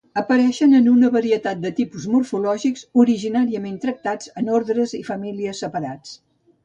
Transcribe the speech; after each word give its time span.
Apareixen 0.19 0.71
en 0.77 0.87
una 0.91 1.09
varietat 1.15 1.59
de 1.65 1.71
tipus 1.81 2.07
morfològics, 2.13 2.85
originàriament 3.03 3.79
tractats 3.85 4.33
en 4.43 4.51
ordres 4.61 4.97
i 5.01 5.03
famílies 5.11 5.63
separats. 5.67 6.17